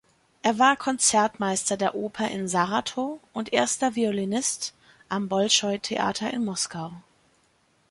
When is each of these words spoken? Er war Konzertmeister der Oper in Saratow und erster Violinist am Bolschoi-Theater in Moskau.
Er 0.41 0.57
war 0.57 0.77
Konzertmeister 0.77 1.77
der 1.77 1.93
Oper 1.93 2.27
in 2.29 2.47
Saratow 2.47 3.19
und 3.33 3.53
erster 3.53 3.93
Violinist 3.95 4.73
am 5.09 5.29
Bolschoi-Theater 5.29 6.33
in 6.33 6.43
Moskau. 6.43 6.91